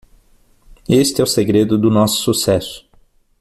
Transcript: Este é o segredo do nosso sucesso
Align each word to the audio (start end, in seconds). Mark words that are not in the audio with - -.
Este 0.89 1.21
é 1.21 1.23
o 1.23 1.27
segredo 1.27 1.77
do 1.77 1.91
nosso 1.91 2.23
sucesso 2.23 2.89